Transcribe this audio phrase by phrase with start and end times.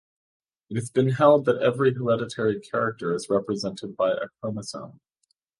[0.71, 4.99] It has been held that every hereditary character is represented by a chromosome.